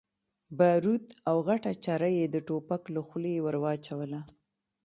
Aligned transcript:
باروت 0.59 1.05
او 1.29 1.37
غټه 1.47 1.71
چره 1.85 2.09
يې 2.17 2.25
د 2.29 2.35
ټوپک 2.47 2.81
له 2.95 3.01
خولې 3.07 3.35
ور 3.41 3.55
واچوله. 3.63 4.21